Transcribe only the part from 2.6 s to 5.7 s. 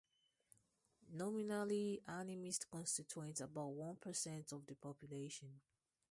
constitute about one percent of the population.